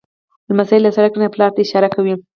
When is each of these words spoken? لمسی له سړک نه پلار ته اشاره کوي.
لمسی 0.49 0.77
له 0.83 0.89
سړک 0.95 1.13
نه 1.21 1.27
پلار 1.33 1.51
ته 1.55 1.59
اشاره 1.63 1.89
کوي. 1.95 2.13